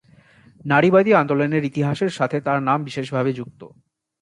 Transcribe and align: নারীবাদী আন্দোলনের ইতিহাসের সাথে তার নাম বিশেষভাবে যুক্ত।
নারীবাদী 0.65 1.11
আন্দোলনের 1.13 1.63
ইতিহাসের 1.63 2.11
সাথে 2.11 2.37
তার 2.41 2.59
নাম 2.63 2.79
বিশেষভাবে 2.83 3.31
যুক্ত। 3.33 3.61